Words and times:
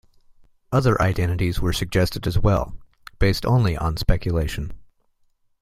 Other 0.71 0.99
identities 0.99 1.59
were 1.61 1.73
suggested 1.73 2.25
as 2.25 2.39
well, 2.39 2.75
based 3.19 3.45
only 3.45 3.77
on 3.77 3.97
speculation. 3.97 4.73